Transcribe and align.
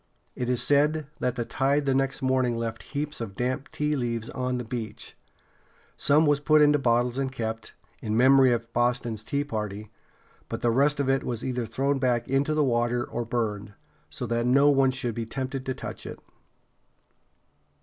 It 0.35 0.49
is 0.49 0.63
said 0.63 1.05
that 1.19 1.35
the 1.35 1.45
tide 1.45 1.85
the 1.85 1.93
next 1.93 2.23
morning 2.23 2.57
left 2.57 2.81
heaps 2.97 3.21
of 3.21 3.35
damp 3.35 3.69
tea 3.71 3.95
leaves 3.95 4.31
on 4.31 4.57
the 4.57 4.63
beach. 4.63 5.15
Some 5.95 6.25
was 6.25 6.39
put 6.39 6.59
in 6.59 6.71
bottles 6.71 7.19
and 7.19 7.31
kept, 7.31 7.73
in 8.01 8.17
memory 8.17 8.51
of 8.51 8.73
Boston's 8.73 9.23
Tea 9.23 9.43
Party; 9.43 9.91
but 10.49 10.61
the 10.61 10.71
rest 10.71 10.99
of 10.99 11.07
it 11.07 11.23
was 11.23 11.45
either 11.45 11.67
thrown 11.67 11.99
back 11.99 12.27
into 12.27 12.55
the 12.55 12.63
water 12.63 13.03
or 13.03 13.25
burned, 13.25 13.75
so 14.09 14.25
that 14.25 14.47
no 14.47 14.69
one 14.71 14.89
should 14.89 15.13
be 15.13 15.27
tempted 15.27 15.67
to 15.67 15.75
touch 15.75 16.07
it. 16.07 16.17